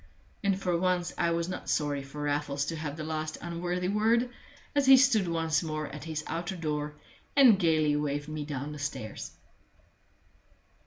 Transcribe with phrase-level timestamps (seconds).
[0.43, 4.31] And for once I was not sorry for Raffles to have the last unworthy word,
[4.73, 6.95] as he stood once more at his outer door
[7.35, 9.29] and gayly waved me down the stairs.